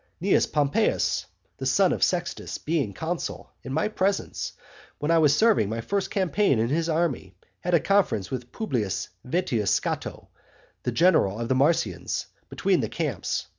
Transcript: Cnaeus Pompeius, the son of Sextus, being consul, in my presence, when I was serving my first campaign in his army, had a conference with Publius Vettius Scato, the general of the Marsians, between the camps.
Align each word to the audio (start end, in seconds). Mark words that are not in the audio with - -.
Cnaeus 0.19 0.47
Pompeius, 0.47 1.27
the 1.57 1.65
son 1.67 1.93
of 1.93 2.01
Sextus, 2.01 2.57
being 2.57 2.91
consul, 2.91 3.51
in 3.61 3.71
my 3.71 3.87
presence, 3.87 4.53
when 4.97 5.11
I 5.11 5.19
was 5.19 5.35
serving 5.37 5.69
my 5.69 5.79
first 5.79 6.09
campaign 6.09 6.57
in 6.57 6.69
his 6.69 6.89
army, 6.89 7.35
had 7.59 7.75
a 7.75 7.79
conference 7.79 8.31
with 8.31 8.51
Publius 8.51 9.09
Vettius 9.23 9.69
Scato, 9.69 10.29
the 10.81 10.91
general 10.91 11.39
of 11.39 11.49
the 11.49 11.55
Marsians, 11.55 12.25
between 12.49 12.79
the 12.79 12.89
camps. 12.89 13.45